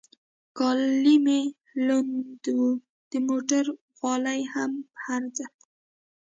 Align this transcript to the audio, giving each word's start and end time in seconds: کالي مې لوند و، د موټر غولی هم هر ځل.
کالي 0.57 1.15
مې 1.25 1.39
لوند 1.87 2.43
و، 2.57 2.61
د 3.11 3.13
موټر 3.27 3.65
غولی 3.97 4.41
هم 4.53 4.71
هر 5.03 5.21
ځل. 5.37 5.53